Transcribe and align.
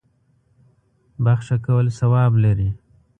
بخښه 1.23 1.57
کول 1.65 1.87
ثواب 1.99 2.33
لري. 2.43 2.69